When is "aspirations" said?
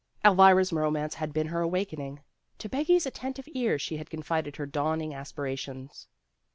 5.13-6.07